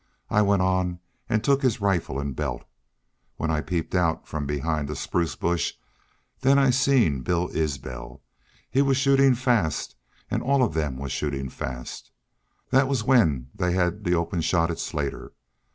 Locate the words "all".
10.41-10.63